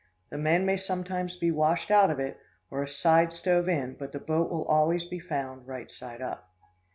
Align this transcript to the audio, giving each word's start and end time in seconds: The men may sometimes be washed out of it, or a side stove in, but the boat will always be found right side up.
The 0.31 0.37
men 0.39 0.65
may 0.65 0.77
sometimes 0.77 1.35
be 1.35 1.51
washed 1.51 1.91
out 1.91 2.09
of 2.09 2.19
it, 2.19 2.39
or 2.71 2.81
a 2.81 2.87
side 2.89 3.31
stove 3.31 3.69
in, 3.69 3.95
but 3.99 4.11
the 4.13 4.19
boat 4.19 4.49
will 4.49 4.65
always 4.65 5.05
be 5.05 5.19
found 5.19 5.67
right 5.67 5.91
side 5.91 6.23
up. 6.23 6.49